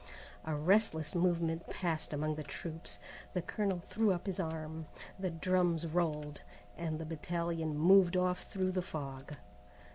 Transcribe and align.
A 0.45 0.55
restless 0.55 1.13
movement 1.13 1.69
passed 1.69 2.11
among 2.11 2.33
the 2.33 2.41
troops, 2.43 2.97
the 3.35 3.41
colonel 3.43 3.81
threw 3.85 4.11
up 4.11 4.25
his 4.25 4.39
arm, 4.39 4.87
the 5.19 5.29
drums 5.29 5.85
rolled, 5.85 6.41
and 6.75 6.97
the 6.97 7.05
battalion 7.05 7.77
moved 7.77 8.17
off 8.17 8.41
through 8.51 8.71
the 8.71 8.81
fog. 8.81 9.35